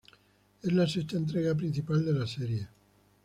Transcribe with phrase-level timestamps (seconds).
[0.63, 2.67] Es la sexta entrega principal de la serie.